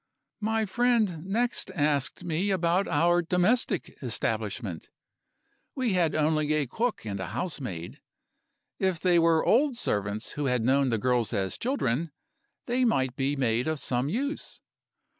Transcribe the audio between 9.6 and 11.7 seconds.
servants who had known the girls as